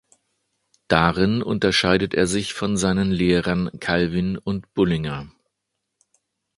Darin 0.87 1.43
unterscheidet 1.43 2.15
er 2.15 2.25
sich 2.25 2.55
von 2.55 2.75
seinen 2.75 3.11
Lehrern 3.11 3.69
Calvin 3.79 4.35
und 4.35 4.73
Bullinger. 4.73 5.31